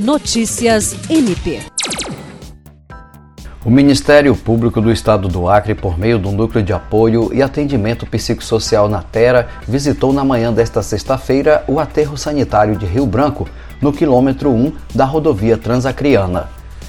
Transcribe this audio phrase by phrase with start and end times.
[0.00, 1.60] Notícias MP.
[3.62, 8.06] O Ministério Público do Estado do Acre, por meio do Núcleo de Apoio e Atendimento
[8.06, 13.46] Psicossocial na Terra, visitou na manhã desta sexta-feira o aterro sanitário de Rio Branco,
[13.78, 16.48] no quilômetro 1 da rodovia Transacriana.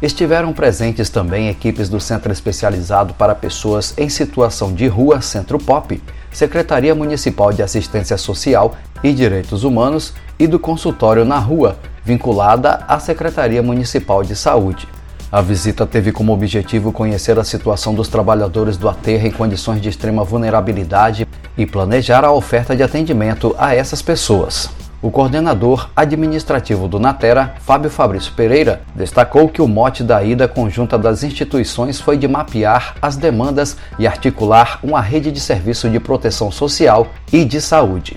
[0.00, 6.00] Estiveram presentes também equipes do Centro Especializado para Pessoas em Situação de Rua Centro Pop,
[6.30, 12.98] Secretaria Municipal de Assistência Social e Direitos Humanos e do Consultório na Rua, vinculada à
[12.98, 14.88] Secretaria Municipal de Saúde.
[15.30, 19.88] A visita teve como objetivo conhecer a situação dos trabalhadores do aterro em condições de
[19.88, 21.26] extrema vulnerabilidade
[21.56, 24.68] e planejar a oferta de atendimento a essas pessoas.
[25.00, 30.96] O coordenador administrativo do Natera, Fábio Fabrício Pereira, destacou que o mote da ida conjunta
[30.96, 36.52] das instituições foi de mapear as demandas e articular uma rede de serviço de proteção
[36.52, 38.16] social e de saúde.